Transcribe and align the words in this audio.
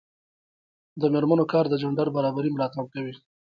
د 1.01 1.03
میرمنو 1.13 1.45
کار 1.53 1.65
د 1.69 1.73
جنډر 1.81 2.07
برابري 2.15 2.49
ملاتړ 2.55 2.85
کوي. 2.93 3.13